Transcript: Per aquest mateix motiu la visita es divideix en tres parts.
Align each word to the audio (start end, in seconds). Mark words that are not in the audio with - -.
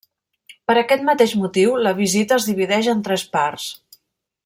Per 0.71 0.75
aquest 0.81 1.03
mateix 1.09 1.35
motiu 1.43 1.75
la 1.89 1.93
visita 2.01 2.39
es 2.41 2.51
divideix 2.53 2.91
en 2.97 3.05
tres 3.11 3.27
parts. 3.39 3.71